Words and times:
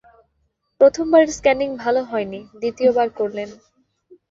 প্রথম 0.81 1.05
বারের 1.11 1.31
স্ক্যানিং 1.37 1.69
ভালো 1.83 2.01
হয় 2.03 2.27
নি, 2.31 2.39
দ্বিতীয় 2.61 2.89
বার 2.91 3.07
করলেন। 3.19 3.49